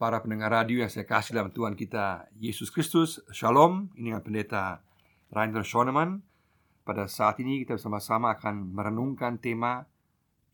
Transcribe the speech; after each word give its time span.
para 0.00 0.24
pendengar 0.24 0.48
radio 0.48 0.80
yang 0.80 0.88
saya 0.88 1.04
kasih 1.04 1.36
dalam 1.36 1.52
Tuhan 1.52 1.76
kita 1.76 2.32
Yesus 2.40 2.72
Kristus 2.72 3.20
Shalom, 3.36 3.92
ini 4.00 4.08
dengan 4.08 4.24
pendeta 4.24 4.80
Rainer 5.28 5.60
Schoenemann 5.60 6.24
Pada 6.88 7.04
saat 7.04 7.36
ini 7.44 7.60
kita 7.60 7.76
bersama-sama 7.76 8.32
akan 8.32 8.72
merenungkan 8.72 9.36
tema 9.36 9.84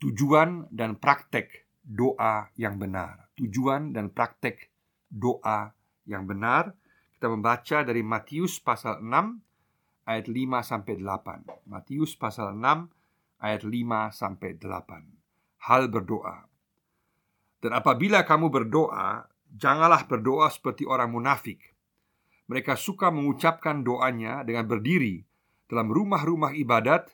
Tujuan 0.02 0.66
dan 0.74 0.98
praktek 0.98 1.62
doa 1.86 2.50
yang 2.58 2.74
benar. 2.74 3.30
Tujuan 3.38 3.94
dan 3.94 4.10
praktek 4.10 4.66
doa 5.06 5.70
yang 6.10 6.26
benar. 6.26 6.74
Kita 7.14 7.30
membaca 7.30 7.86
dari 7.86 8.02
Matius 8.02 8.58
pasal 8.58 8.98
6 8.98 10.10
ayat 10.10 10.26
5 10.26 10.42
sampai 10.66 10.94
8 10.98 11.70
Matius 11.70 12.18
pasal 12.18 12.50
6 12.58 13.40
ayat 13.46 13.62
5 13.62 14.10
sampai 14.10 14.58
8 14.58 15.70
Hal 15.70 15.86
berdoa. 15.86 16.50
Dan 17.62 17.72
apabila 17.72 18.26
kamu 18.26 18.52
berdoa, 18.52 19.35
Janganlah 19.56 20.04
berdoa 20.04 20.52
seperti 20.52 20.84
orang 20.84 21.16
munafik. 21.16 21.72
Mereka 22.52 22.76
suka 22.76 23.08
mengucapkan 23.08 23.80
doanya 23.80 24.44
dengan 24.44 24.68
berdiri 24.68 25.24
dalam 25.64 25.88
rumah-rumah 25.88 26.52
ibadat 26.52 27.08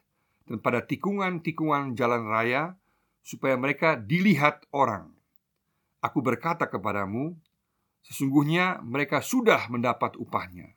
dan 0.51 0.59
pada 0.59 0.82
tikungan-tikungan 0.82 1.95
jalan 1.95 2.27
raya, 2.27 2.74
supaya 3.23 3.55
mereka 3.55 3.95
dilihat 3.95 4.66
orang. 4.74 5.15
Aku 6.02 6.18
berkata 6.18 6.66
kepadamu, 6.66 7.38
sesungguhnya 8.02 8.82
mereka 8.82 9.23
sudah 9.23 9.70
mendapat 9.70 10.18
upahnya. 10.18 10.74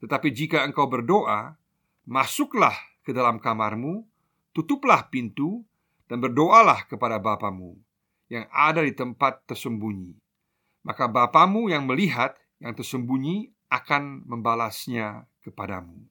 Tetapi 0.00 0.32
jika 0.32 0.64
engkau 0.64 0.88
berdoa, 0.88 1.60
masuklah 2.08 2.72
ke 3.04 3.12
dalam 3.12 3.36
kamarmu, 3.36 4.08
tutuplah 4.56 5.12
pintu, 5.12 5.60
dan 6.08 6.24
berdoalah 6.24 6.88
kepada 6.88 7.20
Bapamu 7.20 7.76
yang 8.32 8.48
ada 8.48 8.80
di 8.80 8.96
tempat 8.96 9.44
tersembunyi 9.44 10.23
maka 10.84 11.08
Bapamu 11.08 11.72
yang 11.72 11.88
melihat 11.88 12.36
yang 12.60 12.76
tersembunyi 12.76 13.50
akan 13.72 14.28
membalasnya 14.28 15.26
kepadamu. 15.42 16.04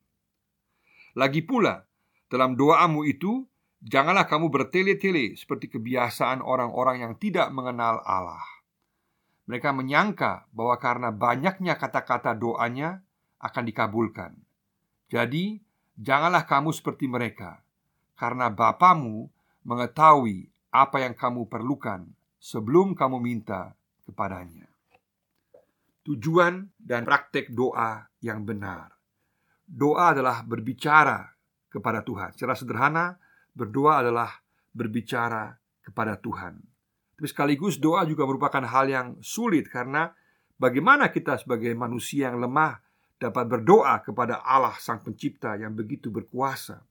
Lagi 1.13 1.45
pula, 1.45 1.85
dalam 2.27 2.57
doamu 2.57 3.05
itu, 3.05 3.45
janganlah 3.85 4.25
kamu 4.25 4.49
bertele-tele 4.49 5.37
seperti 5.37 5.69
kebiasaan 5.69 6.41
orang-orang 6.41 7.05
yang 7.05 7.13
tidak 7.21 7.53
mengenal 7.53 8.01
Allah. 8.01 8.41
Mereka 9.45 9.69
menyangka 9.75 10.49
bahwa 10.49 10.75
karena 10.81 11.09
banyaknya 11.13 11.77
kata-kata 11.77 12.33
doanya 12.33 13.05
akan 13.37 13.63
dikabulkan. 13.69 14.31
Jadi, 15.13 15.61
janganlah 15.99 16.49
kamu 16.49 16.73
seperti 16.73 17.05
mereka, 17.05 17.61
karena 18.17 18.49
Bapamu 18.49 19.29
mengetahui 19.61 20.49
apa 20.73 21.05
yang 21.05 21.13
kamu 21.13 21.45
perlukan 21.45 22.09
sebelum 22.41 22.97
kamu 22.97 23.21
minta 23.21 23.77
kepadanya. 24.05 24.67
Tujuan 26.03 26.67
dan 26.75 27.07
praktek 27.07 27.55
doa 27.55 28.03
yang 28.19 28.43
benar. 28.43 28.91
Doa 29.63 30.11
adalah 30.11 30.43
berbicara 30.43 31.23
kepada 31.71 32.03
Tuhan. 32.03 32.35
Secara 32.35 32.53
sederhana, 32.59 33.15
berdoa 33.55 34.03
adalah 34.03 34.29
berbicara 34.75 35.55
kepada 35.79 36.19
Tuhan. 36.19 36.59
Tapi 37.15 37.27
sekaligus 37.29 37.79
doa 37.79 38.03
juga 38.03 38.27
merupakan 38.27 38.63
hal 38.63 38.85
yang 38.89 39.07
sulit 39.23 39.69
karena 39.69 40.11
bagaimana 40.57 41.13
kita 41.13 41.39
sebagai 41.39 41.71
manusia 41.77 42.31
yang 42.31 42.41
lemah 42.41 42.81
dapat 43.21 43.45
berdoa 43.47 44.03
kepada 44.03 44.43
Allah 44.43 44.75
Sang 44.81 44.99
Pencipta 44.99 45.55
yang 45.55 45.71
begitu 45.71 46.11
berkuasa. 46.11 46.83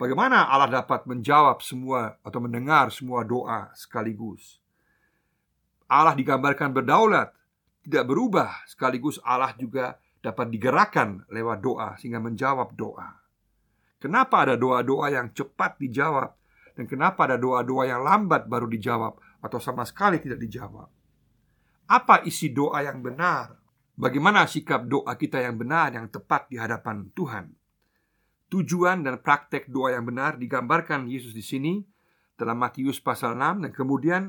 Bagaimana 0.00 0.50
Allah 0.50 0.82
dapat 0.82 1.06
menjawab 1.06 1.62
semua 1.62 2.18
atau 2.26 2.42
mendengar 2.42 2.90
semua 2.90 3.22
doa 3.22 3.70
sekaligus? 3.76 4.61
Allah 5.92 6.16
digambarkan 6.16 6.72
berdaulat, 6.72 7.36
tidak 7.84 8.08
berubah, 8.08 8.64
sekaligus 8.64 9.20
Allah 9.20 9.52
juga 9.60 10.00
dapat 10.24 10.48
digerakkan 10.48 11.28
lewat 11.28 11.58
doa 11.60 11.88
sehingga 12.00 12.22
menjawab 12.22 12.72
doa. 12.72 13.20
Kenapa 14.00 14.48
ada 14.48 14.56
doa-doa 14.56 15.12
yang 15.12 15.36
cepat 15.36 15.76
dijawab 15.76 16.32
dan 16.72 16.88
kenapa 16.88 17.28
ada 17.28 17.36
doa-doa 17.36 17.84
yang 17.84 18.00
lambat 18.00 18.48
baru 18.48 18.64
dijawab 18.66 19.20
atau 19.44 19.58
sama 19.60 19.84
sekali 19.84 20.16
tidak 20.16 20.40
dijawab? 20.40 20.88
Apa 21.92 22.24
isi 22.24 22.48
doa 22.54 22.80
yang 22.80 23.04
benar? 23.04 23.52
Bagaimana 23.92 24.48
sikap 24.48 24.88
doa 24.88 25.12
kita 25.20 25.44
yang 25.44 25.60
benar 25.60 25.92
yang 25.92 26.08
tepat 26.08 26.48
di 26.48 26.56
hadapan 26.56 27.12
Tuhan? 27.12 27.52
Tujuan 28.48 29.04
dan 29.04 29.20
praktek 29.20 29.68
doa 29.68 29.92
yang 29.92 30.08
benar 30.08 30.40
digambarkan 30.40 31.04
Yesus 31.04 31.36
di 31.36 31.44
sini 31.44 31.84
dalam 32.32 32.56
Matius 32.56 32.98
pasal 32.98 33.36
6 33.36 33.68
dan 33.68 33.70
kemudian 33.70 34.22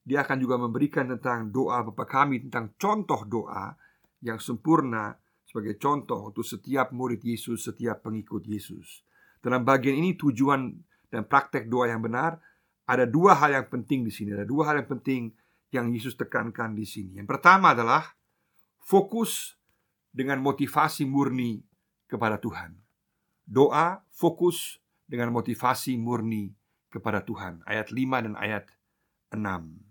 dia 0.00 0.24
akan 0.24 0.36
juga 0.40 0.56
memberikan 0.56 1.12
tentang 1.16 1.52
doa 1.52 1.84
Bapa 1.84 2.08
kami 2.08 2.40
Tentang 2.48 2.72
contoh 2.80 3.20
doa 3.28 3.72
yang 4.24 4.40
sempurna 4.40 5.12
Sebagai 5.44 5.76
contoh 5.76 6.32
untuk 6.32 6.44
setiap 6.44 6.92
murid 6.96 7.20
Yesus 7.20 7.68
Setiap 7.68 8.00
pengikut 8.08 8.42
Yesus. 8.48 9.04
Dalam 9.40 9.64
bagian 9.64 9.96
ini 9.96 10.16
tujuan 10.16 10.72
dan 11.12 11.28
praktek 11.28 11.68
doa 11.68 11.92
yang 11.92 12.00
benar 12.00 12.40
Ada 12.88 13.04
dua 13.04 13.36
hal 13.36 13.60
yang 13.60 13.66
penting 13.68 14.02
di 14.02 14.12
sini. 14.12 14.32
Ada 14.32 14.48
dua 14.48 14.72
hal 14.72 14.82
yang 14.82 14.88
penting 14.88 15.30
yang 15.70 15.86
Yesus 15.92 16.18
tekankan 16.18 16.74
di 16.74 16.82
sini. 16.82 17.20
Yang 17.22 17.38
pertama 17.38 17.76
adalah 17.76 18.02
Fokus 18.80 19.54
dengan 20.10 20.42
motivasi 20.42 21.06
murni 21.06 21.62
kepada 22.10 22.42
Tuhan. 22.42 22.74
Doa 23.46 24.02
fokus 24.10 24.82
dengan 25.06 25.30
motivasi 25.30 25.94
murni 25.94 26.50
kepada 26.90 27.22
Tuhan. 27.22 27.62
Ayat 27.70 27.94
5 27.94 28.26
dan 28.26 28.34
ayat 28.34 28.66
6 29.30 29.89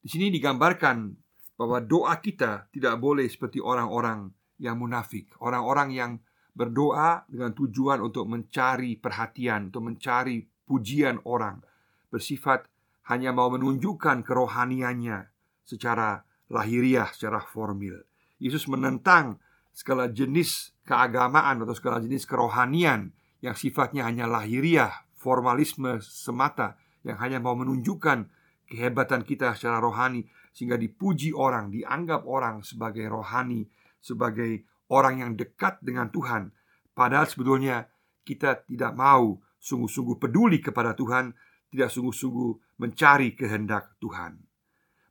di 0.00 0.08
sini 0.08 0.32
digambarkan 0.32 1.12
bahwa 1.60 1.84
doa 1.84 2.16
kita 2.24 2.72
tidak 2.72 2.96
boleh 2.96 3.28
seperti 3.28 3.60
orang-orang 3.60 4.32
yang 4.56 4.80
munafik, 4.80 5.28
orang-orang 5.44 5.92
yang 5.92 6.12
berdoa 6.56 7.28
dengan 7.28 7.52
tujuan 7.52 8.00
untuk 8.00 8.24
mencari 8.24 8.96
perhatian, 8.96 9.68
untuk 9.68 9.92
mencari 9.92 10.40
pujian 10.64 11.20
orang, 11.28 11.60
bersifat 12.08 12.64
hanya 13.12 13.36
mau 13.36 13.52
menunjukkan 13.52 14.24
kerohaniannya 14.24 15.28
secara 15.68 16.24
lahiriah, 16.48 17.12
secara 17.12 17.44
formil. 17.44 18.00
Yesus 18.40 18.64
menentang 18.66 19.36
segala 19.70 20.08
jenis 20.08 20.72
keagamaan 20.88 21.62
atau 21.62 21.76
segala 21.76 22.00
jenis 22.00 22.24
kerohanian 22.24 23.12
yang 23.44 23.56
sifatnya 23.56 24.08
hanya 24.08 24.24
lahiriah, 24.24 24.92
formalisme 25.16 26.00
semata 26.00 26.80
yang 27.04 27.20
hanya 27.20 27.40
mau 27.40 27.52
menunjukkan 27.56 28.39
kehebatan 28.70 29.26
kita 29.26 29.58
secara 29.58 29.82
rohani 29.82 30.22
sehingga 30.54 30.78
dipuji 30.78 31.34
orang, 31.34 31.74
dianggap 31.74 32.22
orang 32.26 32.62
sebagai 32.62 33.06
rohani, 33.10 33.66
sebagai 33.98 34.66
orang 34.90 35.22
yang 35.26 35.32
dekat 35.34 35.82
dengan 35.82 36.10
Tuhan. 36.10 36.54
Padahal 36.94 37.26
sebetulnya 37.26 37.86
kita 38.22 38.62
tidak 38.66 38.94
mau 38.94 39.38
sungguh-sungguh 39.58 40.16
peduli 40.18 40.62
kepada 40.62 40.94
Tuhan, 40.94 41.34
tidak 41.70 41.90
sungguh-sungguh 41.90 42.78
mencari 42.82 43.34
kehendak 43.34 43.98
Tuhan. 44.02 44.38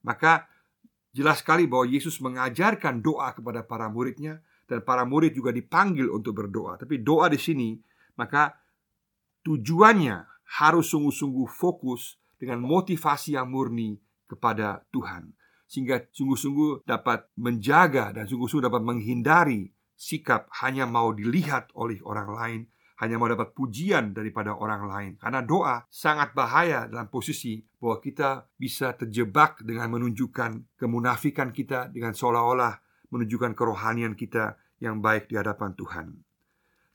Maka 0.03 0.47
jelas 1.15 1.39
sekali 1.43 1.67
bahwa 1.67 1.87
Yesus 1.87 2.19
mengajarkan 2.19 2.99
doa 2.99 3.31
kepada 3.31 3.63
para 3.63 3.87
muridnya 3.87 4.43
dan 4.67 4.83
para 4.83 5.07
murid 5.07 5.33
juga 5.33 5.55
dipanggil 5.55 6.11
untuk 6.11 6.35
berdoa. 6.35 6.75
Tapi 6.77 6.99
doa 6.99 7.31
di 7.31 7.39
sini 7.39 7.79
maka 8.19 8.51
tujuannya 9.47 10.27
harus 10.59 10.91
sungguh-sungguh 10.91 11.47
fokus 11.47 12.19
dengan 12.39 12.63
motivasi 12.63 13.35
yang 13.35 13.51
murni 13.51 14.00
kepada 14.25 14.88
Tuhan 14.89 15.35
sehingga 15.69 16.01
sungguh-sungguh 16.09 16.89
dapat 16.89 17.29
menjaga 17.38 18.09
dan 18.09 18.25
sungguh-sungguh 18.25 18.66
dapat 18.66 18.81
menghindari 18.81 19.69
sikap 19.94 20.50
hanya 20.66 20.89
mau 20.89 21.13
dilihat 21.13 21.69
oleh 21.77 22.01
orang 22.01 22.29
lain, 22.33 22.61
hanya 23.05 23.22
mau 23.22 23.29
dapat 23.29 23.53
pujian 23.53 24.17
daripada 24.17 24.57
orang 24.57 24.89
lain. 24.89 25.11
Karena 25.22 25.45
doa 25.45 25.85
sangat 25.94 26.33
bahaya 26.33 26.89
dalam 26.89 27.05
posisi 27.13 27.61
bahwa 27.77 28.01
kita 28.01 28.50
bisa 28.57 28.97
terjebak 28.97 29.61
dengan 29.61 29.94
menunjukkan 29.94 30.73
kemunafikan 30.73 31.53
kita 31.53 31.94
dengan 31.94 32.18
seolah-olah 32.18 32.81
menunjukkan 33.13 33.53
kerohanian 33.53 34.18
kita 34.18 34.57
yang 34.81 35.06
baik 35.06 35.30
di 35.30 35.38
hadapan 35.38 35.77
Tuhan. 35.77 36.07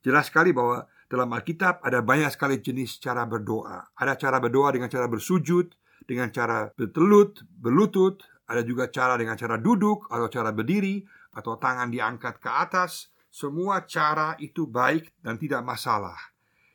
Jelas 0.03 0.35
sekali 0.35 0.51
bahwa 0.51 0.85
dalam 1.09 1.29
Alkitab 1.31 1.85
ada 1.85 2.01
banyak 2.01 2.33
sekali 2.33 2.61
jenis 2.61 2.97
cara 3.01 3.29
berdoa. 3.29 3.93
Ada 3.97 4.17
cara 4.17 4.41
berdoa 4.41 4.73
dengan 4.73 4.89
cara 4.89 5.05
bersujud, 5.05 5.69
dengan 6.05 6.33
cara 6.33 6.69
bertelut, 6.73 7.45
berlutut, 7.49 8.25
ada 8.49 8.61
juga 8.65 8.89
cara 8.93 9.17
dengan 9.17 9.37
cara 9.37 9.57
duduk 9.57 10.09
atau 10.09 10.29
cara 10.29 10.53
berdiri 10.53 11.05
atau 11.37 11.57
tangan 11.57 11.89
diangkat 11.89 12.41
ke 12.41 12.51
atas. 12.51 13.13
Semua 13.35 13.83
cara 13.83 14.39
itu 14.39 14.65
baik 14.71 15.11
dan 15.19 15.35
tidak 15.41 15.67
masalah. 15.67 16.17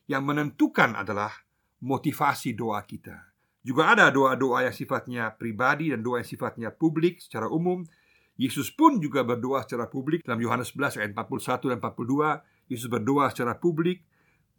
Yang 0.09 0.23
menentukan 0.27 0.91
adalah 0.97 1.31
motivasi 1.79 2.51
doa 2.51 2.83
kita. 2.83 3.31
Juga 3.63 3.95
ada 3.95 4.11
doa-doa 4.11 4.67
yang 4.67 4.75
sifatnya 4.75 5.31
pribadi 5.35 5.91
dan 5.93 6.03
doa 6.03 6.19
yang 6.19 6.27
sifatnya 6.27 6.69
publik 6.73 7.23
secara 7.23 7.47
umum. 7.47 7.85
Yesus 8.39 8.71
pun 8.71 8.99
juga 9.03 9.23
berdoa 9.23 9.63
secara 9.63 9.87
publik 9.87 10.23
dalam 10.23 10.39
Yohanes 10.39 10.71
11 10.75 10.99
ayat 10.99 11.11
41 11.11 11.75
dan 11.75 11.79
42 11.83 12.69
Yesus 12.69 12.85
berdoa 12.85 13.33
secara 13.33 13.57
publik, 13.57 14.05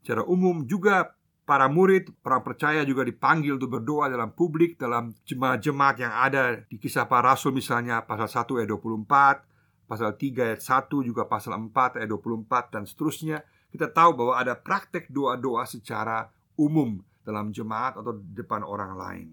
secara 0.01 0.25
umum 0.27 0.65
juga 0.65 1.15
para 1.51 1.67
murid, 1.67 2.15
orang 2.23 2.47
percaya 2.47 2.87
juga 2.87 3.03
dipanggil 3.03 3.59
untuk 3.59 3.83
berdoa 3.83 4.07
dalam 4.07 4.31
publik 4.31 4.79
dalam 4.79 5.11
jemaat-jemaat 5.27 5.97
yang 5.99 6.15
ada 6.15 6.63
di 6.71 6.79
kisah 6.79 7.11
para 7.11 7.35
rasul 7.35 7.51
misalnya 7.51 8.07
pasal 8.07 8.31
1 8.31 8.63
ayat 8.63 8.71
24, 8.71 9.91
pasal 9.91 10.15
3 10.15 10.47
ayat 10.47 10.63
1 10.63 11.03
juga 11.03 11.27
pasal 11.27 11.59
4 11.59 11.99
ayat 11.99 12.07
24 12.07 12.71
dan 12.71 12.87
seterusnya. 12.87 13.43
Kita 13.75 13.91
tahu 13.91 14.15
bahwa 14.15 14.35
ada 14.39 14.55
praktek 14.55 15.11
doa-doa 15.11 15.67
secara 15.67 16.31
umum 16.55 17.03
dalam 17.27 17.51
jemaat 17.51 17.99
atau 17.99 18.15
depan 18.15 18.63
orang 18.63 18.95
lain. 18.95 19.29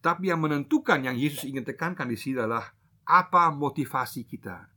Tetapi 0.00 0.28
yang 0.28 0.44
menentukan 0.44 1.00
yang 1.00 1.16
Yesus 1.16 1.48
ingin 1.48 1.64
tekankan 1.64 2.08
di 2.08 2.20
sini 2.20 2.36
adalah 2.40 2.68
apa 3.08 3.48
motivasi 3.48 4.28
kita. 4.28 4.68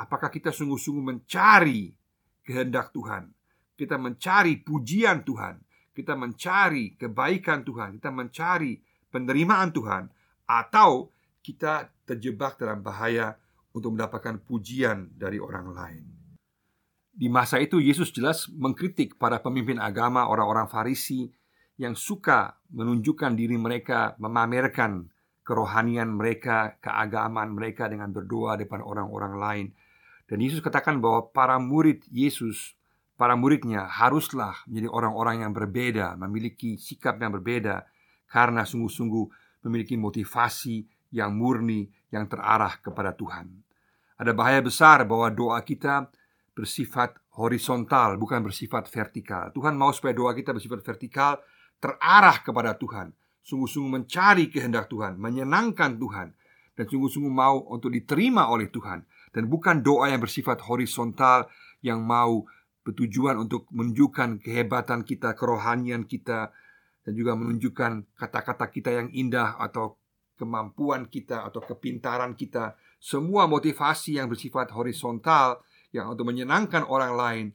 Apakah 0.00 0.32
kita 0.32 0.48
sungguh-sungguh 0.48 1.04
mencari 1.04 1.92
kehendak 2.40 2.92
Tuhan? 2.96 3.35
Kita 3.76 4.00
mencari 4.00 4.56
pujian 4.64 5.20
Tuhan 5.22 5.66
kita 5.96 6.12
mencari 6.12 6.92
kebaikan 7.00 7.64
Tuhan, 7.64 7.96
kita 7.96 8.12
mencari 8.12 8.76
penerimaan 9.08 9.72
Tuhan, 9.72 10.04
atau 10.44 11.08
kita 11.40 11.88
terjebak 12.04 12.60
dalam 12.60 12.84
bahaya 12.84 13.32
untuk 13.72 13.96
mendapatkan 13.96 14.36
pujian 14.44 15.16
dari 15.16 15.40
orang 15.40 15.72
lain. 15.72 16.04
Di 17.16 17.32
masa 17.32 17.56
itu 17.64 17.80
Yesus 17.80 18.12
jelas 18.12 18.44
mengkritik 18.52 19.16
para 19.16 19.40
pemimpin 19.40 19.80
agama 19.80 20.28
orang-orang 20.28 20.68
Farisi 20.68 21.32
yang 21.80 21.96
suka 21.96 22.60
menunjukkan 22.76 23.32
diri 23.32 23.56
mereka, 23.56 24.20
memamerkan 24.20 25.08
kerohanian 25.40 26.12
mereka, 26.12 26.76
keagamaan 26.84 27.56
mereka 27.56 27.88
dengan 27.88 28.12
berdoa 28.12 28.60
depan 28.60 28.84
orang-orang 28.84 29.34
lain. 29.40 29.66
Dan 30.28 30.44
Yesus 30.44 30.60
katakan 30.60 31.00
bahwa 31.00 31.32
para 31.32 31.56
murid 31.56 32.04
Yesus 32.12 32.76
para 33.16 33.34
muridnya 33.34 33.88
haruslah 33.88 34.60
menjadi 34.68 34.88
orang-orang 34.92 35.42
yang 35.42 35.52
berbeda, 35.56 36.20
memiliki 36.20 36.76
sikap 36.76 37.16
yang 37.16 37.32
berbeda, 37.32 37.88
karena 38.28 38.62
sungguh-sungguh 38.68 39.24
memiliki 39.64 39.96
motivasi 39.96 40.84
yang 41.16 41.32
murni, 41.32 41.88
yang 42.12 42.28
terarah 42.28 42.78
kepada 42.78 43.16
Tuhan. 43.16 43.48
Ada 44.16 44.32
bahaya 44.36 44.60
besar 44.60 45.04
bahwa 45.08 45.32
doa 45.32 45.60
kita 45.64 46.08
bersifat 46.56 47.16
horizontal, 47.36 48.16
bukan 48.16 48.40
bersifat 48.40 48.88
vertikal. 48.88 49.52
Tuhan 49.52 49.76
mau 49.76 49.92
supaya 49.92 50.16
doa 50.16 50.32
kita 50.32 50.56
bersifat 50.56 50.80
vertikal, 50.80 51.36
terarah 51.76 52.40
kepada 52.40 52.72
Tuhan, 52.76 53.12
sungguh-sungguh 53.44 53.92
mencari 53.92 54.48
kehendak 54.48 54.88
Tuhan, 54.88 55.20
menyenangkan 55.20 56.00
Tuhan, 56.00 56.32
dan 56.76 56.84
sungguh-sungguh 56.88 57.32
mau 57.32 57.60
untuk 57.68 57.92
diterima 57.92 58.48
oleh 58.48 58.72
Tuhan, 58.72 59.04
dan 59.32 59.44
bukan 59.52 59.84
doa 59.84 60.08
yang 60.08 60.20
bersifat 60.24 60.64
horizontal 60.64 61.48
yang 61.84 62.00
mau 62.00 62.48
bertujuan 62.86 63.34
untuk 63.42 63.66
menunjukkan 63.74 64.38
kehebatan 64.46 65.02
kita, 65.02 65.34
kerohanian 65.34 66.06
kita, 66.06 66.54
dan 67.02 67.12
juga 67.18 67.34
menunjukkan 67.34 68.14
kata-kata 68.14 68.70
kita 68.70 68.94
yang 68.94 69.08
indah 69.10 69.58
atau 69.58 69.98
kemampuan 70.38 71.10
kita 71.10 71.42
atau 71.42 71.58
kepintaran 71.66 72.38
kita. 72.38 72.78
Semua 73.02 73.50
motivasi 73.50 74.22
yang 74.22 74.30
bersifat 74.30 74.70
horizontal 74.70 75.66
yang 75.90 76.14
untuk 76.14 76.30
menyenangkan 76.30 76.86
orang 76.86 77.12
lain 77.18 77.46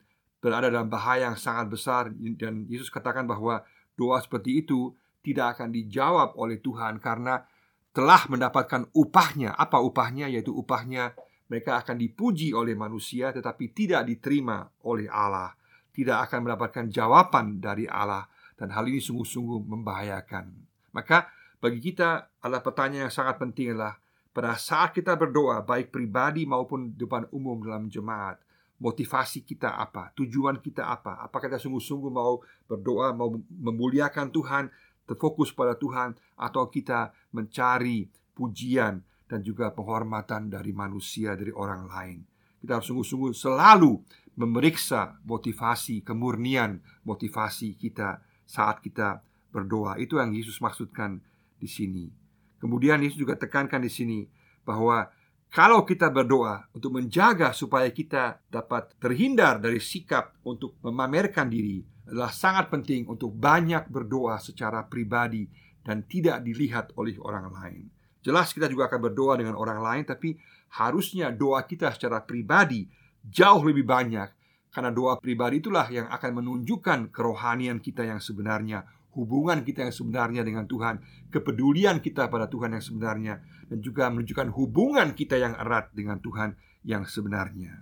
berada 0.44 0.68
dalam 0.68 0.92
bahaya 0.92 1.32
yang 1.32 1.40
sangat 1.40 1.72
besar 1.72 2.12
dan 2.36 2.66
Yesus 2.68 2.92
katakan 2.92 3.24
bahwa 3.24 3.64
doa 3.96 4.18
seperti 4.20 4.66
itu 4.66 4.92
tidak 5.22 5.58
akan 5.58 5.70
dijawab 5.70 6.34
oleh 6.36 6.58
Tuhan 6.60 6.98
karena 6.98 7.46
telah 7.94 8.26
mendapatkan 8.28 8.90
upahnya. 8.92 9.54
Apa 9.54 9.80
upahnya? 9.80 10.28
Yaitu 10.28 10.50
upahnya 10.52 11.14
mereka 11.52 11.84
akan 11.84 12.00
dipuji 12.00 12.56
oleh 12.56 12.80
manusia 12.80 13.36
tetapi 13.36 13.76
tidak 13.76 14.08
diterima 14.08 14.64
oleh 14.88 15.12
Allah, 15.12 15.52
tidak 15.92 16.32
akan 16.32 16.48
mendapatkan 16.48 16.88
jawaban 16.88 17.60
dari 17.60 17.84
Allah 17.92 18.24
dan 18.56 18.72
hal 18.72 18.88
ini 18.88 19.04
sungguh-sungguh 19.04 19.68
membahayakan. 19.68 20.48
Maka 20.96 21.28
bagi 21.60 21.84
kita 21.84 22.40
adalah 22.40 22.64
pertanyaan 22.64 23.12
yang 23.12 23.14
sangat 23.14 23.36
penting 23.36 23.76
adalah 23.76 24.00
pada 24.32 24.56
saat 24.56 24.96
kita 24.96 25.20
berdoa 25.20 25.60
baik 25.68 25.92
pribadi 25.92 26.48
maupun 26.48 26.96
depan 26.96 27.28
umum 27.36 27.60
dalam 27.60 27.92
jemaat, 27.92 28.40
motivasi 28.80 29.44
kita 29.44 29.76
apa? 29.76 30.16
Tujuan 30.16 30.64
kita 30.64 30.88
apa? 30.88 31.20
Apakah 31.28 31.52
kita 31.52 31.60
sungguh-sungguh 31.60 32.08
mau 32.08 32.40
berdoa, 32.64 33.12
mau 33.12 33.28
memuliakan 33.60 34.32
Tuhan, 34.32 34.72
terfokus 35.04 35.52
pada 35.52 35.76
Tuhan 35.76 36.16
atau 36.40 36.72
kita 36.72 37.12
mencari 37.36 38.08
pujian 38.32 39.04
dan 39.32 39.40
juga 39.40 39.72
penghormatan 39.72 40.52
dari 40.52 40.76
manusia, 40.76 41.40
dari 41.40 41.56
orang 41.56 41.88
lain. 41.88 42.20
Kita 42.60 42.76
harus 42.76 42.92
sungguh-sungguh 42.92 43.32
selalu 43.32 44.04
memeriksa 44.36 45.16
motivasi, 45.24 46.04
kemurnian 46.04 46.84
motivasi 47.08 47.80
kita 47.80 48.20
saat 48.44 48.84
kita 48.84 49.24
berdoa. 49.56 49.96
Itu 49.96 50.20
yang 50.20 50.36
Yesus 50.36 50.60
maksudkan 50.60 51.24
di 51.56 51.72
sini. 51.72 52.12
Kemudian 52.60 53.00
Yesus 53.00 53.24
juga 53.24 53.40
tekankan 53.40 53.80
di 53.80 53.88
sini 53.88 54.20
bahwa 54.68 55.08
kalau 55.52 55.88
kita 55.88 56.12
berdoa 56.12 56.68
untuk 56.76 57.00
menjaga 57.00 57.56
supaya 57.56 57.88
kita 57.88 58.44
dapat 58.52 58.96
terhindar 59.00 59.64
dari 59.64 59.80
sikap 59.80 60.36
untuk 60.44 60.76
memamerkan 60.84 61.48
diri 61.48 61.84
adalah 62.08 62.32
sangat 62.36 62.68
penting 62.68 63.08
untuk 63.08 63.32
banyak 63.32 63.88
berdoa 63.88 64.40
secara 64.44 64.84
pribadi 64.88 65.48
dan 65.82 66.04
tidak 66.04 66.44
dilihat 66.44 66.92
oleh 67.00 67.16
orang 67.20 67.48
lain. 67.52 68.01
Jelas 68.22 68.54
kita 68.54 68.70
juga 68.70 68.86
akan 68.90 69.12
berdoa 69.12 69.34
dengan 69.38 69.58
orang 69.58 69.82
lain 69.82 70.04
Tapi 70.06 70.38
harusnya 70.78 71.34
doa 71.34 71.66
kita 71.66 71.94
secara 71.94 72.22
pribadi 72.22 72.86
Jauh 73.22 73.62
lebih 73.66 73.86
banyak. 73.86 74.30
Karena 74.72 74.90
doa 74.90 75.18
pribadi 75.20 75.60
itulah 75.62 75.90
yang 75.90 76.08
akan 76.10 76.32
menunjukkan 76.42 77.10
Kerohanian 77.10 77.82
kita 77.82 78.06
yang 78.06 78.22
sebenarnya 78.22 78.86
Hubungan 79.12 79.66
kita 79.68 79.84
yang 79.84 79.94
sebenarnya 79.94 80.42
dengan 80.46 80.70
Tuhan 80.70 81.02
Kepedulian 81.34 82.00
kita 82.00 82.32
pada 82.32 82.48
Tuhan 82.48 82.78
yang 82.78 82.84
sebenarnya 82.86 83.42
Dan 83.68 83.84
juga 83.84 84.08
menunjukkan 84.08 84.48
hubungan 84.56 85.12
kita 85.18 85.36
yang 85.42 85.58
erat 85.60 85.92
dengan 85.92 86.22
Tuhan 86.22 86.56
yang 86.86 87.06
sebenarnya. 87.06 87.78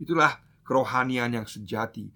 Itulah 0.00 0.40
kerohanian 0.64 1.32
yang 1.32 1.46
sejati. 1.48 2.08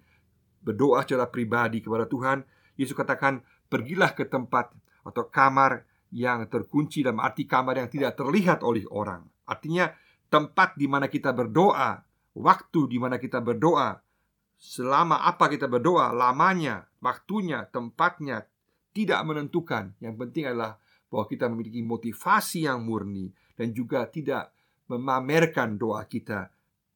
Berdoa 0.59 1.01
secara 1.07 1.25
pribadi 1.29 1.81
kepada 1.81 2.05
Tuhan 2.05 2.43
Yesus 2.77 2.95
katakan 2.95 3.41
Pergilah 3.69 4.17
ke 4.17 4.25
tempat 4.25 4.73
atau 5.05 5.29
kamar 5.29 5.85
yang 6.09 6.49
terkunci 6.49 7.05
dalam 7.05 7.21
arti 7.21 7.45
kamar 7.45 7.85
yang 7.85 7.89
tidak 7.89 8.17
terlihat 8.17 8.65
oleh 8.65 8.85
orang. 8.89 9.25
Artinya 9.45 9.89
tempat 10.29 10.77
di 10.77 10.89
mana 10.89 11.09
kita 11.09 11.33
berdoa, 11.33 12.01
waktu 12.37 12.79
di 12.89 12.97
mana 12.97 13.21
kita 13.21 13.41
berdoa, 13.41 13.97
selama 14.57 15.21
apa 15.23 15.49
kita 15.49 15.69
berdoa, 15.69 16.11
lamanya, 16.13 16.85
waktunya, 17.01 17.65
tempatnya 17.69 18.45
tidak 18.93 19.21
menentukan. 19.25 19.93
Yang 20.01 20.15
penting 20.17 20.43
adalah 20.49 20.81
bahwa 21.09 21.25
kita 21.25 21.45
memiliki 21.49 21.81
motivasi 21.81 22.69
yang 22.69 22.85
murni 22.85 23.33
dan 23.57 23.73
juga 23.73 24.05
tidak 24.09 24.53
memamerkan 24.89 25.77
doa 25.77 26.05
kita 26.05 26.49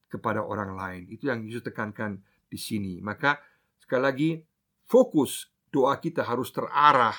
kepada 0.10 0.46
orang 0.46 0.78
lain. 0.78 1.04
Itu 1.10 1.30
yang 1.30 1.42
Yesus 1.46 1.66
tekankan 1.66 2.22
di 2.50 2.58
sini. 2.58 3.02
Maka 3.02 3.42
sekali 3.82 4.02
lagi 4.02 4.30
fokus 4.86 5.50
doa 5.74 5.98
kita 5.98 6.22
harus 6.22 6.54
terarah 6.54 7.18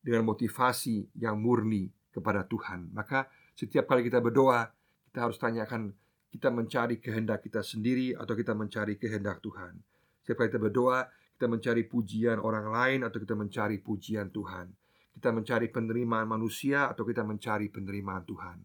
dengan 0.00 0.24
motivasi 0.24 1.16
yang 1.20 1.36
murni 1.38 1.88
kepada 2.10 2.44
Tuhan. 2.48 2.90
Maka 2.90 3.28
setiap 3.54 3.86
kali 3.86 4.04
kita 4.04 4.18
berdoa, 4.18 4.66
kita 5.12 5.28
harus 5.28 5.36
tanyakan 5.36 5.92
kita 6.30 6.48
mencari 6.48 7.02
kehendak 7.02 7.42
kita 7.42 7.60
sendiri 7.60 8.14
atau 8.14 8.34
kita 8.38 8.54
mencari 8.56 8.96
kehendak 8.96 9.42
Tuhan. 9.42 9.76
Setiap 10.22 10.40
kali 10.40 10.48
kita 10.48 10.62
berdoa, 10.62 11.10
kita 11.34 11.46
mencari 11.50 11.82
pujian 11.88 12.38
orang 12.38 12.70
lain 12.70 13.00
atau 13.02 13.18
kita 13.18 13.34
mencari 13.34 13.80
pujian 13.82 14.30
Tuhan. 14.30 14.70
Kita 15.10 15.34
mencari 15.34 15.68
penerimaan 15.68 16.28
manusia 16.30 16.86
atau 16.88 17.02
kita 17.02 17.26
mencari 17.26 17.68
penerimaan 17.68 18.24
Tuhan. 18.24 18.56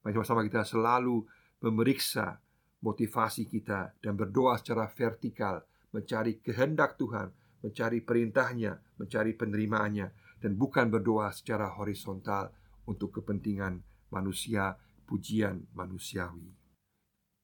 Mari 0.00 0.12
sama-sama 0.16 0.42
kita 0.48 0.64
selalu 0.64 1.22
memeriksa 1.60 2.40
motivasi 2.80 3.44
kita 3.44 3.92
dan 4.00 4.16
berdoa 4.16 4.56
secara 4.56 4.88
vertikal, 4.88 5.60
mencari 5.92 6.40
kehendak 6.40 6.96
Tuhan, 6.96 7.28
mencari 7.60 8.00
perintahnya, 8.00 8.80
mencari 8.96 9.36
penerimaannya 9.36 10.08
dan 10.40 10.56
bukan 10.56 10.88
berdoa 10.88 11.28
secara 11.30 11.68
horizontal 11.76 12.50
untuk 12.88 13.20
kepentingan 13.20 13.84
manusia, 14.10 14.74
pujian 15.04 15.68
manusiawi. 15.76 16.48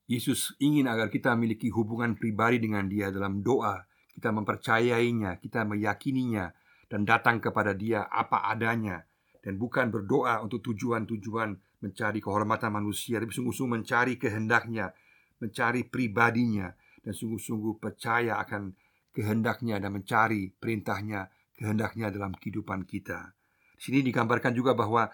Yesus 0.07 0.55
ingin 0.63 0.89
agar 0.89 1.13
kita 1.13 1.35
memiliki 1.35 1.69
hubungan 1.71 2.17
pribadi 2.17 2.63
dengan 2.63 2.87
Dia 2.87 3.13
dalam 3.13 3.43
doa. 3.43 3.85
Kita 4.17 4.33
mempercayainya, 4.33 5.37
kita 5.43 5.69
meyakininya, 5.69 6.49
dan 6.89 7.05
datang 7.05 7.43
kepada 7.43 7.77
Dia 7.77 8.09
apa 8.09 8.49
adanya, 8.49 9.05
dan 9.45 9.61
bukan 9.61 9.93
berdoa 9.93 10.41
untuk 10.41 10.63
tujuan-tujuan 10.63 11.83
mencari 11.85 12.19
kehormatan 12.23 12.73
manusia, 12.73 13.21
tapi 13.21 13.35
sungguh-sungguh 13.35 13.83
mencari 13.83 14.15
kehendaknya, 14.17 14.95
mencari 15.43 15.85
pribadinya, 15.85 16.73
dan 17.05 17.13
sungguh-sungguh 17.13 17.77
percaya 17.77 18.41
akan 18.41 18.73
kehendaknya 19.13 19.77
dan 19.83 19.91
mencari 19.93 20.49
perintahnya 20.55 21.29
kehendaknya 21.57 22.13
dalam 22.13 22.37
kehidupan 22.37 22.85
kita. 22.85 23.33
Di 23.77 23.81
sini 23.81 24.01
digambarkan 24.05 24.53
juga 24.53 24.77
bahwa 24.77 25.09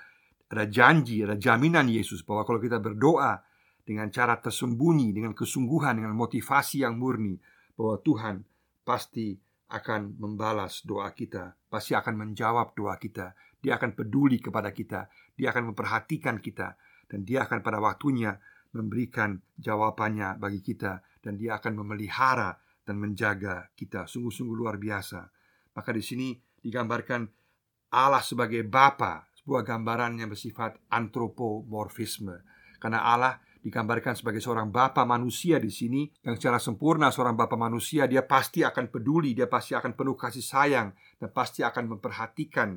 ada 0.52 0.68
janji, 0.68 1.24
ada 1.24 1.38
jaminan 1.40 1.88
Yesus 1.88 2.20
bahwa 2.26 2.44
kalau 2.44 2.60
kita 2.60 2.76
berdoa 2.76 3.40
dengan 3.82 4.12
cara 4.12 4.36
tersembunyi, 4.36 5.16
dengan 5.16 5.32
kesungguhan, 5.32 5.96
dengan 5.96 6.12
motivasi 6.12 6.84
yang 6.84 7.00
murni, 7.00 7.40
bahwa 7.74 7.96
Tuhan 8.04 8.36
pasti 8.84 9.32
akan 9.72 10.20
membalas 10.20 10.84
doa 10.84 11.08
kita, 11.16 11.56
pasti 11.72 11.96
akan 11.96 12.14
menjawab 12.14 12.76
doa 12.76 13.00
kita. 13.00 13.32
Dia 13.62 13.80
akan 13.80 13.96
peduli 13.96 14.42
kepada 14.42 14.74
kita, 14.74 15.08
dia 15.32 15.50
akan 15.54 15.72
memperhatikan 15.72 16.42
kita, 16.42 16.76
dan 17.08 17.24
dia 17.24 17.48
akan 17.48 17.64
pada 17.64 17.80
waktunya 17.80 18.36
memberikan 18.76 19.40
jawabannya 19.56 20.36
bagi 20.36 20.60
kita, 20.60 21.00
dan 21.24 21.40
dia 21.40 21.56
akan 21.56 21.80
memelihara 21.80 22.60
dan 22.84 23.00
menjaga 23.00 23.72
kita. 23.72 24.04
Sungguh-sungguh 24.04 24.56
luar 24.56 24.76
biasa. 24.76 25.41
Maka 25.72 25.90
di 25.92 26.02
sini 26.04 26.28
digambarkan 26.60 27.28
Allah 27.92 28.24
sebagai 28.24 28.64
Bapa, 28.64 29.28
sebuah 29.42 29.66
gambaran 29.66 30.22
yang 30.22 30.30
bersifat 30.30 30.78
antropomorfisme. 30.88 32.40
Karena 32.78 33.02
Allah 33.02 33.38
digambarkan 33.62 34.18
sebagai 34.18 34.42
seorang 34.42 34.74
bapa 34.74 35.06
manusia 35.06 35.62
di 35.62 35.70
sini 35.70 36.10
yang 36.26 36.34
secara 36.34 36.58
sempurna 36.58 37.14
seorang 37.14 37.38
bapa 37.38 37.54
manusia 37.54 38.10
dia 38.10 38.26
pasti 38.26 38.66
akan 38.66 38.90
peduli, 38.90 39.38
dia 39.38 39.46
pasti 39.46 39.78
akan 39.78 39.94
penuh 39.94 40.18
kasih 40.18 40.42
sayang 40.42 40.90
dan 41.22 41.30
pasti 41.30 41.62
akan 41.62 41.94
memperhatikan 41.94 42.74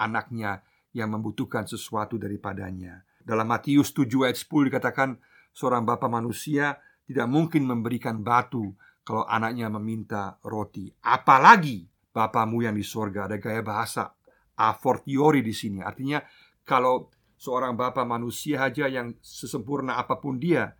anaknya 0.00 0.64
yang 0.96 1.12
membutuhkan 1.12 1.68
sesuatu 1.68 2.16
daripadanya. 2.16 3.04
Dalam 3.20 3.44
Matius 3.44 3.92
7 3.92 4.24
ayat 4.24 4.40
10 4.40 4.72
dikatakan 4.72 5.20
seorang 5.52 5.84
bapa 5.84 6.08
manusia 6.08 6.80
tidak 7.04 7.28
mungkin 7.28 7.68
memberikan 7.68 8.24
batu 8.24 8.72
kalau 9.04 9.28
anaknya 9.28 9.68
meminta 9.68 10.40
roti. 10.40 10.88
Apalagi 11.04 11.84
bapamu 12.14 12.62
yang 12.62 12.78
di 12.78 12.86
sorga 12.86 13.26
ada 13.26 13.42
gaya 13.42 13.60
bahasa 13.60 14.14
a 14.54 14.70
fortiori 14.78 15.42
di 15.42 15.50
sini. 15.50 15.82
Artinya 15.82 16.22
kalau 16.62 17.10
seorang 17.34 17.74
bapa 17.74 18.06
manusia 18.06 18.62
saja 18.62 18.86
yang 18.86 19.18
sesempurna 19.18 19.98
apa 19.98 20.22
pun 20.22 20.38
dia, 20.38 20.70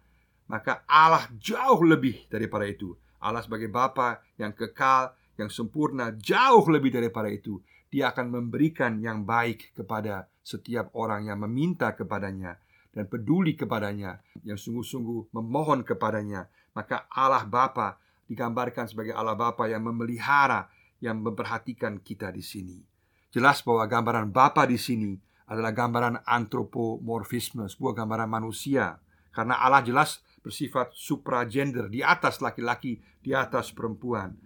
maka 0.47 0.87
Allah 0.87 1.27
jauh 1.35 1.83
lebih 1.83 2.31
daripada 2.31 2.65
itu. 2.65 2.95
Allah 3.19 3.43
sebagai 3.43 3.67
bapa 3.67 4.23
yang 4.39 4.55
kekal, 4.55 5.11
yang 5.35 5.51
sempurna, 5.51 6.15
jauh 6.15 6.65
lebih 6.71 6.95
daripada 6.95 7.27
itu. 7.27 7.59
Dia 7.91 8.15
akan 8.15 8.31
memberikan 8.31 9.03
yang 9.03 9.27
baik 9.27 9.75
kepada 9.75 10.31
setiap 10.45 10.93
orang 10.95 11.31
yang 11.33 11.41
meminta 11.43 11.95
kepadanya 11.97 12.59
dan 12.95 13.11
peduli 13.11 13.59
kepadanya, 13.59 14.23
yang 14.47 14.55
sungguh-sungguh 14.55 15.35
memohon 15.35 15.83
kepadanya. 15.83 16.47
Maka 16.79 17.11
Allah 17.11 17.43
Bapa 17.43 17.99
digambarkan 18.31 18.87
sebagai 18.87 19.15
Allah 19.15 19.35
Bapa 19.35 19.67
yang 19.67 19.83
memelihara, 19.83 20.71
yang 21.03 21.23
memperhatikan 21.23 22.03
kita 22.03 22.31
di 22.31 22.43
sini. 22.45 22.79
Jelas 23.35 23.63
bahwa 23.67 23.83
gambaran 23.91 24.31
Bapa 24.31 24.63
di 24.69 24.79
sini 24.79 25.19
adalah 25.51 25.75
gambaran 25.75 26.23
antropomorfisme, 26.23 27.67
sebuah 27.67 28.05
gambaran 28.05 28.31
manusia. 28.31 29.03
Karena 29.35 29.59
Allah 29.59 29.83
jelas 29.83 30.23
bersifat 30.41 30.95
supragender, 30.95 31.91
di 31.91 32.05
atas 32.05 32.39
laki-laki, 32.39 33.03
di 33.19 33.35
atas 33.35 33.75
perempuan. 33.75 34.37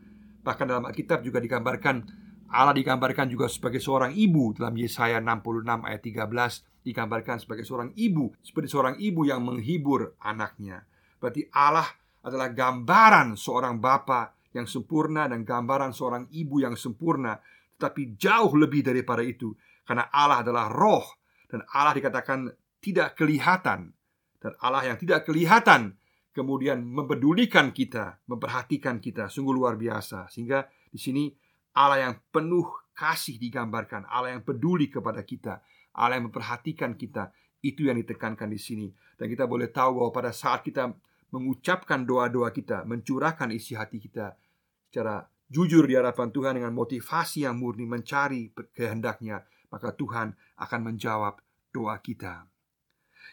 Bahkan 0.40 0.64
dalam 0.64 0.88
Alkitab 0.88 1.20
juga 1.20 1.42
digambarkan 1.42 2.28
Allah 2.48 2.72
digambarkan 2.72 3.28
juga 3.28 3.44
sebagai 3.44 3.76
seorang 3.76 4.16
ibu 4.16 4.56
dalam 4.56 4.72
Yesaya 4.72 5.20
66 5.20 5.68
ayat 5.84 6.00
13 6.00 6.80
digambarkan 6.80 7.36
sebagai 7.36 7.68
seorang 7.68 7.92
ibu 7.92 8.32
seperti 8.40 8.72
seorang 8.72 8.96
ibu 8.96 9.28
yang 9.28 9.44
menghibur 9.44 10.16
anaknya. 10.16 10.88
Berarti 11.20 11.44
Allah 11.52 11.84
adalah 12.24 12.48
gambaran 12.48 13.36
seorang 13.36 13.76
bapa 13.76 14.32
yang 14.56 14.64
sempurna 14.64 15.28
dan 15.28 15.44
gambaran 15.44 15.92
seorang 15.92 16.28
ibu 16.32 16.60
yang 16.62 16.74
sempurna, 16.74 17.36
tetapi 17.76 18.16
jauh 18.16 18.52
lebih 18.56 18.84
daripada 18.84 19.20
itu 19.22 19.52
karena 19.88 20.08
Allah 20.12 20.44
adalah 20.44 20.68
roh 20.68 21.04
dan 21.48 21.64
Allah 21.72 21.96
dikatakan 21.96 22.48
tidak 22.78 23.16
kelihatan 23.16 23.92
dan 24.38 24.52
Allah 24.62 24.92
yang 24.92 24.98
tidak 25.00 25.24
kelihatan 25.26 25.98
kemudian 26.38 26.86
mempedulikan 26.86 27.74
kita, 27.74 28.22
memperhatikan 28.30 29.02
kita 29.02 29.26
sungguh 29.26 29.50
luar 29.50 29.74
biasa. 29.74 30.30
Sehingga 30.30 30.70
di 30.86 30.94
sini 30.94 31.24
Allah 31.74 32.06
yang 32.06 32.14
penuh 32.30 32.62
kasih 32.94 33.42
digambarkan, 33.42 34.06
Allah 34.06 34.38
yang 34.38 34.46
peduli 34.46 34.86
kepada 34.86 35.26
kita, 35.26 35.58
Allah 35.98 36.22
yang 36.22 36.30
memperhatikan 36.30 36.94
kita. 36.94 37.34
Itu 37.58 37.90
yang 37.90 37.98
ditekankan 37.98 38.46
di 38.54 38.60
sini. 38.60 38.86
Dan 39.18 39.26
kita 39.26 39.50
boleh 39.50 39.74
tahu 39.74 39.98
bahwa 39.98 40.14
pada 40.14 40.30
saat 40.30 40.62
kita 40.62 40.94
mengucapkan 41.30 42.04
doa-doa 42.08 42.48
kita, 42.52 42.88
mencurahkan 42.88 43.52
isi 43.52 43.76
hati 43.76 44.00
kita 44.00 44.36
secara 44.88 45.28
jujur 45.48 45.84
di 45.84 45.96
hadapan 45.96 46.28
Tuhan 46.32 46.56
dengan 46.60 46.72
motivasi 46.72 47.44
yang 47.44 47.60
murni 47.60 47.84
mencari 47.84 48.52
kehendaknya, 48.72 49.44
maka 49.68 49.92
Tuhan 49.92 50.32
akan 50.60 50.80
menjawab 50.80 51.40
doa 51.72 51.96
kita. 52.00 52.48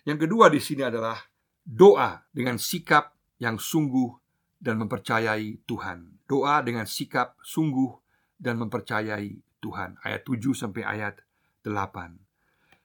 Yang 0.03 0.27
kedua 0.27 0.51
di 0.51 0.59
sini 0.59 0.83
adalah 0.83 1.17
doa 1.63 2.21
dengan 2.31 2.59
sikap 2.59 3.15
yang 3.39 3.55
sungguh 3.59 4.11
dan 4.59 4.79
mempercayai 4.79 5.65
Tuhan. 5.67 6.23
Doa 6.27 6.61
dengan 6.61 6.87
sikap 6.87 7.39
sungguh 7.41 7.91
dan 8.35 8.59
mempercayai 8.59 9.59
Tuhan. 9.63 9.97
Ayat 10.03 10.21
7 10.27 10.53
sampai 10.53 10.83
ayat 10.83 11.21
8. 11.63 12.21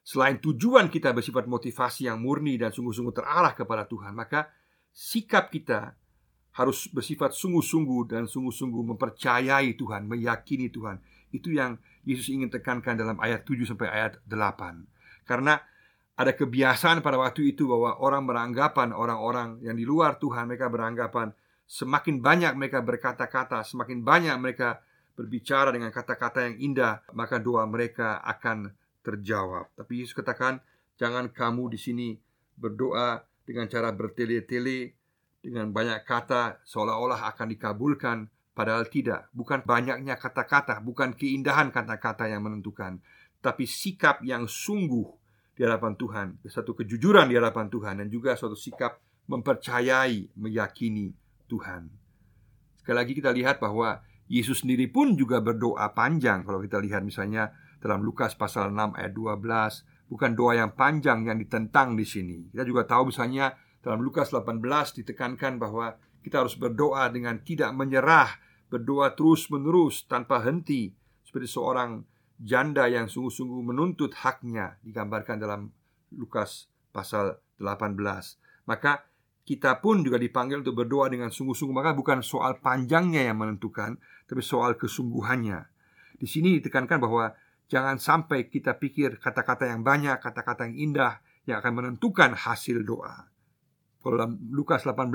Selain 0.01 0.41
tujuan 0.41 0.89
kita 0.89 1.13
bersifat 1.13 1.45
motivasi 1.45 2.09
yang 2.09 2.19
murni 2.25 2.57
dan 2.57 2.73
sungguh-sungguh 2.73 3.15
terarah 3.15 3.53
kepada 3.53 3.85
Tuhan, 3.85 4.17
maka 4.17 4.49
sikap 5.01 5.49
kita 5.49 5.97
harus 6.61 6.85
bersifat 6.93 7.33
sungguh-sungguh 7.33 8.13
dan 8.13 8.29
sungguh-sungguh 8.29 8.93
mempercayai 8.93 9.73
Tuhan, 9.81 10.05
meyakini 10.05 10.69
Tuhan. 10.69 11.01
Itu 11.33 11.57
yang 11.57 11.81
Yesus 12.05 12.29
ingin 12.29 12.53
tekankan 12.53 13.01
dalam 13.01 13.17
ayat 13.17 13.49
7 13.49 13.65
sampai 13.65 13.89
ayat 13.89 14.21
8. 14.29 15.25
Karena 15.25 15.57
ada 16.21 16.37
kebiasaan 16.37 17.01
pada 17.01 17.17
waktu 17.17 17.57
itu 17.57 17.65
bahwa 17.65 17.97
orang 17.97 18.29
beranggapan 18.29 18.93
orang-orang 18.93 19.57
yang 19.65 19.73
di 19.73 19.89
luar 19.89 20.21
Tuhan 20.21 20.53
mereka 20.53 20.69
beranggapan 20.69 21.33
semakin 21.65 22.21
banyak 22.21 22.53
mereka 22.61 22.85
berkata-kata, 22.85 23.65
semakin 23.65 24.05
banyak 24.05 24.37
mereka 24.37 24.85
berbicara 25.17 25.73
dengan 25.73 25.89
kata-kata 25.89 26.51
yang 26.51 26.57
indah, 26.61 27.01
maka 27.17 27.41
doa 27.41 27.65
mereka 27.65 28.21
akan 28.21 28.75
terjawab. 29.01 29.71
Tapi 29.81 30.05
Yesus 30.05 30.13
katakan, 30.13 30.61
jangan 31.01 31.33
kamu 31.33 31.73
di 31.73 31.79
sini 31.81 32.09
berdoa 32.59 33.30
dengan 33.51 33.67
cara 33.67 33.91
bertele-tele 33.91 34.95
dengan 35.43 35.75
banyak 35.75 36.07
kata 36.07 36.63
seolah-olah 36.63 37.27
akan 37.35 37.47
dikabulkan 37.51 38.31
Padahal 38.51 38.85
tidak, 38.93 39.33
bukan 39.33 39.65
banyaknya 39.65 40.21
kata-kata, 40.21 40.85
bukan 40.85 41.17
keindahan 41.17 41.73
kata-kata 41.73 42.29
yang 42.29 42.45
menentukan, 42.45 43.01
tapi 43.41 43.65
sikap 43.65 44.21
yang 44.21 44.45
sungguh 44.45 45.07
di 45.57 45.65
hadapan 45.65 45.97
Tuhan, 45.97 46.27
satu 46.45 46.77
kejujuran 46.77 47.31
di 47.33 47.41
hadapan 47.41 47.73
Tuhan, 47.73 48.05
dan 48.05 48.13
juga 48.13 48.37
suatu 48.37 48.59
sikap 48.59 49.01
mempercayai, 49.33 50.35
meyakini 50.37 51.15
Tuhan. 51.49 51.89
Sekali 52.85 52.97
lagi 53.01 53.13
kita 53.17 53.33
lihat 53.33 53.65
bahwa 53.65 54.03
Yesus 54.29 54.61
sendiri 54.61 54.93
pun 54.93 55.19
juga 55.19 55.43
berdoa 55.43 55.91
panjang 55.91 56.47
Kalau 56.47 56.63
kita 56.63 56.79
lihat 56.79 57.03
misalnya 57.03 57.51
dalam 57.83 58.05
Lukas 58.05 58.39
pasal 58.39 58.71
6 58.71 58.95
ayat 58.95 59.11
12 59.17 60.00
Bukan 60.11 60.35
doa 60.35 60.59
yang 60.59 60.75
panjang 60.75 61.23
yang 61.23 61.39
ditentang 61.39 61.95
di 61.95 62.03
sini 62.03 62.51
Kita 62.51 62.67
juga 62.67 62.83
tahu 62.83 63.15
misalnya 63.15 63.55
dalam 63.79 64.03
Lukas 64.03 64.35
18 64.35 64.59
ditekankan 65.03 65.57
bahwa 65.57 65.95
kita 66.21 66.45
harus 66.45 66.59
berdoa 66.59 67.09
dengan 67.09 67.41
tidak 67.41 67.73
menyerah 67.73 68.29
berdoa 68.71 69.17
terus-menerus 69.17 70.07
tanpa 70.07 70.45
henti 70.47 70.95
seperti 71.27 71.49
seorang 71.51 72.07
janda 72.39 72.87
yang 72.87 73.11
sungguh-sungguh 73.11 73.61
menuntut 73.67 74.15
haknya 74.23 74.79
digambarkan 74.87 75.43
dalam 75.43 75.61
Lukas 76.15 76.71
pasal 76.95 77.41
18. 77.59 77.99
Maka 78.71 79.05
kita 79.43 79.83
pun 79.83 80.07
juga 80.07 80.17
dipanggil 80.17 80.63
untuk 80.63 80.87
berdoa 80.87 81.11
dengan 81.11 81.35
sungguh-sungguh 81.35 81.75
maka 81.75 81.91
bukan 81.93 82.23
soal 82.23 82.63
panjangnya 82.63 83.27
yang 83.27 83.43
menentukan 83.43 83.99
tapi 84.31 84.41
soal 84.41 84.79
kesungguhannya. 84.79 85.67
Di 86.21 86.29
sini 86.29 86.63
ditekankan 86.63 87.03
bahwa 87.03 87.35
jangan 87.71 88.03
sampai 88.03 88.51
kita 88.51 88.77
pikir 88.77 89.23
kata-kata 89.23 89.71
yang 89.71 89.87
banyak, 89.87 90.19
kata-kata 90.19 90.67
yang 90.67 90.77
indah 90.91 91.23
yang 91.47 91.63
akan 91.63 91.73
menentukan 91.73 92.35
hasil 92.35 92.83
doa. 92.83 93.31
Kalau 94.01 94.17
dalam 94.17 94.41
Lukas 94.49 94.89
18 94.89 95.13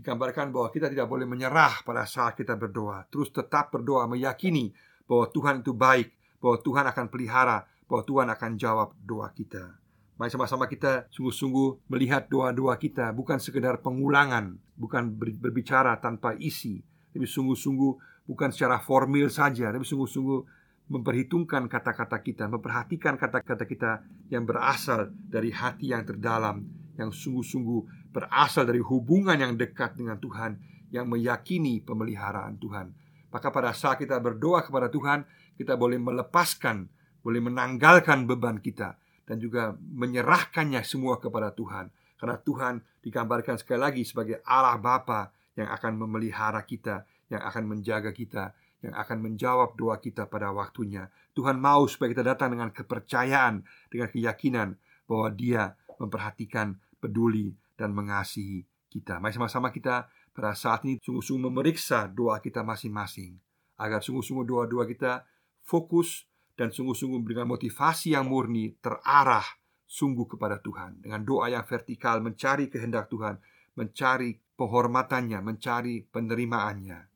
digambarkan 0.00 0.56
bahwa 0.56 0.72
kita 0.72 0.88
tidak 0.88 1.04
boleh 1.04 1.28
menyerah 1.28 1.84
pada 1.84 2.08
saat 2.08 2.32
kita 2.32 2.56
berdoa 2.56 3.04
Terus 3.12 3.28
tetap 3.28 3.68
berdoa 3.76 4.08
meyakini 4.08 4.72
bahwa 5.04 5.28
Tuhan 5.28 5.60
itu 5.60 5.76
baik 5.76 6.40
Bahwa 6.40 6.56
Tuhan 6.64 6.84
akan 6.88 7.06
pelihara 7.12 7.68
Bahwa 7.84 8.02
Tuhan 8.08 8.32
akan 8.32 8.50
jawab 8.56 8.96
doa 9.04 9.28
kita 9.36 9.76
Mari 10.16 10.32
sama-sama 10.32 10.64
kita 10.64 11.12
sungguh-sungguh 11.12 11.92
melihat 11.92 12.24
doa-doa 12.32 12.80
kita 12.80 13.12
Bukan 13.12 13.36
sekedar 13.36 13.84
pengulangan 13.84 14.56
Bukan 14.80 15.12
berbicara 15.20 16.00
tanpa 16.00 16.32
isi 16.40 16.80
Tapi 17.12 17.28
sungguh-sungguh 17.28 18.24
bukan 18.24 18.48
secara 18.48 18.80
formil 18.80 19.28
saja 19.28 19.68
Tapi 19.68 19.84
sungguh-sungguh 19.84 20.61
memperhitungkan 20.90 21.70
kata-kata 21.70 22.20
kita 22.20 22.50
Memperhatikan 22.50 23.14
kata-kata 23.14 23.64
kita 23.64 23.90
yang 24.28 24.42
berasal 24.42 25.08
dari 25.08 25.54
hati 25.54 25.94
yang 25.94 26.02
terdalam 26.02 26.66
Yang 26.98 27.22
sungguh-sungguh 27.22 28.10
berasal 28.12 28.68
dari 28.68 28.84
hubungan 28.84 29.40
yang 29.40 29.56
dekat 29.56 29.96
dengan 29.96 30.20
Tuhan 30.20 30.60
yang 30.92 31.08
meyakini 31.08 31.80
pemeliharaan 31.80 32.60
Tuhan. 32.60 32.92
Maka 33.32 33.48
pada 33.48 33.72
saat 33.72 33.96
kita 33.96 34.20
berdoa 34.20 34.60
kepada 34.60 34.92
Tuhan, 34.92 35.24
kita 35.56 35.80
boleh 35.80 35.96
melepaskan, 35.96 36.84
boleh 37.24 37.40
menanggalkan 37.40 38.28
beban 38.28 38.60
kita 38.60 39.00
dan 39.24 39.40
juga 39.40 39.72
menyerahkannya 39.80 40.84
semua 40.84 41.16
kepada 41.16 41.56
Tuhan. 41.56 41.88
Karena 42.20 42.36
Tuhan 42.38 42.74
digambarkan 43.00 43.56
sekali 43.56 43.80
lagi 43.80 44.02
sebagai 44.04 44.44
Allah 44.44 44.76
Bapa 44.76 45.32
yang 45.56 45.72
akan 45.72 45.96
memelihara 45.96 46.60
kita, 46.68 47.08
yang 47.32 47.40
akan 47.40 47.72
menjaga 47.72 48.12
kita, 48.12 48.52
yang 48.82 48.98
akan 48.98 49.18
menjawab 49.22 49.78
doa 49.78 50.02
kita 50.02 50.26
pada 50.26 50.50
waktunya. 50.50 51.06
Tuhan 51.32 51.62
mau 51.62 51.86
supaya 51.86 52.10
kita 52.10 52.26
datang 52.26 52.58
dengan 52.58 52.74
kepercayaan, 52.74 53.62
dengan 53.88 54.08
keyakinan 54.10 54.74
bahwa 55.06 55.28
Dia 55.30 55.70
memperhatikan, 56.02 56.74
peduli, 56.98 57.54
dan 57.78 57.94
mengasihi 57.94 58.66
kita. 58.90 59.22
Mari 59.22 59.32
sama-sama 59.38 59.70
kita 59.70 60.10
pada 60.34 60.52
saat 60.58 60.82
ini 60.84 60.98
sungguh-sungguh 60.98 61.48
memeriksa 61.48 62.10
doa 62.10 62.42
kita 62.42 62.66
masing-masing 62.66 63.38
agar 63.78 64.02
sungguh-sungguh 64.02 64.44
doa-doa 64.44 64.84
kita 64.84 65.24
fokus 65.62 66.26
dan 66.58 66.74
sungguh-sungguh 66.74 67.22
dengan 67.24 67.48
motivasi 67.48 68.12
yang 68.18 68.28
murni 68.28 68.76
terarah 68.82 69.46
sungguh 69.86 70.24
kepada 70.24 70.60
Tuhan 70.60 71.00
dengan 71.00 71.22
doa 71.22 71.48
yang 71.52 71.64
vertikal 71.64 72.20
mencari 72.20 72.68
kehendak 72.68 73.08
Tuhan, 73.08 73.38
mencari 73.76 74.36
penghormatannya, 74.56 75.38
mencari 75.40 76.04
penerimaannya 76.08 77.12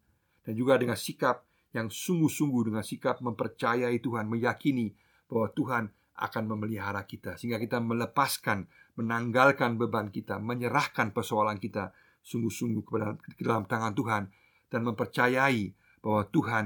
dan 0.46 0.52
juga 0.54 0.78
dengan 0.78 0.94
sikap 0.94 1.42
yang 1.76 1.92
sungguh-sungguh 1.92 2.72
dengan 2.72 2.80
sikap 2.80 3.20
mempercayai 3.20 4.00
Tuhan, 4.00 4.24
meyakini 4.32 4.96
bahwa 5.28 5.52
Tuhan 5.52 5.84
akan 6.16 6.44
memelihara 6.48 7.04
kita 7.04 7.36
sehingga 7.36 7.60
kita 7.60 7.76
melepaskan, 7.84 8.64
menanggalkan 8.96 9.76
beban 9.76 10.08
kita, 10.08 10.40
menyerahkan 10.40 11.12
persoalan 11.12 11.60
kita 11.60 11.92
sungguh-sungguh 12.24 12.80
kepada 12.80 13.20
dalam 13.36 13.68
tangan 13.68 13.92
Tuhan 13.92 14.22
dan 14.72 14.80
mempercayai 14.88 15.76
bahwa 16.00 16.24
Tuhan 16.32 16.64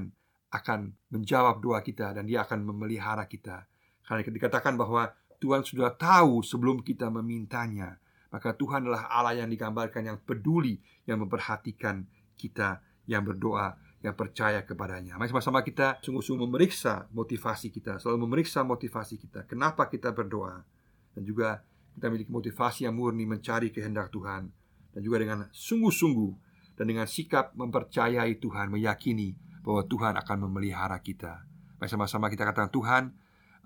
akan 0.54 0.80
menjawab 1.10 1.58
doa 1.58 1.82
kita 1.82 2.14
dan 2.14 2.30
Dia 2.30 2.46
akan 2.46 2.62
memelihara 2.62 3.26
kita. 3.26 3.66
Karena 4.06 4.22
dikatakan 4.22 4.78
bahwa 4.78 5.10
Tuhan 5.42 5.66
sudah 5.66 5.94
tahu 5.98 6.46
sebelum 6.46 6.86
kita 6.86 7.10
memintanya, 7.10 7.98
maka 8.30 8.54
Tuhan 8.54 8.86
adalah 8.86 9.10
Allah 9.10 9.42
yang 9.42 9.50
digambarkan 9.50 10.06
yang 10.06 10.18
peduli, 10.22 10.78
yang 11.06 11.22
memperhatikan 11.26 12.06
kita 12.38 12.82
yang 13.10 13.26
berdoa 13.26 13.74
yang 14.00 14.16
percaya 14.16 14.64
kepadanya. 14.64 15.21
Mari 15.21 15.28
sama-sama 15.28 15.61
kita 15.61 16.00
sungguh-sungguh 16.00 16.49
memeriksa 16.49 17.04
motivasi 17.12 17.69
kita, 17.69 18.00
selalu 18.00 18.25
memeriksa 18.25 18.64
motivasi 18.64 19.21
kita. 19.21 19.45
Kenapa 19.45 19.92
kita 19.92 20.09
berdoa? 20.16 20.64
Dan 21.12 21.23
juga 21.28 21.61
kita 21.92 22.09
memiliki 22.09 22.33
motivasi 22.33 22.88
yang 22.88 22.97
murni 22.97 23.28
mencari 23.28 23.69
kehendak 23.69 24.09
Tuhan 24.09 24.49
dan 24.97 25.00
juga 25.04 25.21
dengan 25.21 25.45
sungguh-sungguh 25.52 26.33
dan 26.80 26.88
dengan 26.88 27.04
sikap 27.04 27.52
mempercayai 27.52 28.40
Tuhan, 28.40 28.73
meyakini 28.73 29.37
bahwa 29.61 29.85
Tuhan 29.85 30.16
akan 30.16 30.49
memelihara 30.49 30.97
kita. 31.04 31.45
Mari 31.76 31.90
sama-sama 31.92 32.33
kita 32.33 32.49
katakan 32.49 32.73
Tuhan, 32.73 33.12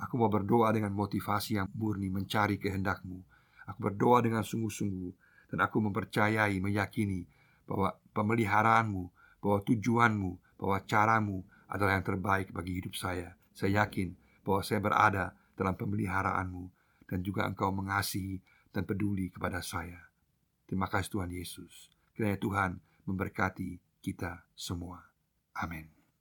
aku 0.02 0.18
mau 0.18 0.26
berdoa 0.26 0.74
dengan 0.74 0.90
motivasi 0.98 1.62
yang 1.62 1.70
murni 1.78 2.10
mencari 2.10 2.58
kehendakmu. 2.58 3.22
Aku 3.70 3.78
berdoa 3.78 4.18
dengan 4.18 4.42
sungguh-sungguh 4.42 5.14
dan 5.54 5.62
aku 5.62 5.78
mempercayai, 5.78 6.58
meyakini 6.58 7.22
bahwa 7.70 7.94
pemeliharaanmu 8.10 9.13
bahwa 9.44 9.60
tujuanmu, 9.60 10.56
bahwa 10.56 10.78
caramu 10.88 11.44
adalah 11.68 12.00
yang 12.00 12.06
terbaik 12.08 12.48
bagi 12.56 12.80
hidup 12.80 12.96
saya. 12.96 13.36
Saya 13.52 13.84
yakin 13.84 14.16
bahwa 14.40 14.64
saya 14.64 14.80
berada 14.80 15.36
dalam 15.52 15.76
pemeliharaanmu 15.76 16.72
dan 17.04 17.20
juga 17.20 17.44
engkau 17.44 17.68
mengasihi 17.68 18.40
dan 18.72 18.88
peduli 18.88 19.28
kepada 19.28 19.60
saya. 19.60 20.00
Terima 20.64 20.88
kasih 20.88 21.20
Tuhan 21.20 21.30
Yesus. 21.30 21.92
Kiranya 22.16 22.40
Tuhan 22.40 22.70
memberkati 23.04 24.00
kita 24.00 24.48
semua. 24.56 25.04
Amin. 25.54 25.93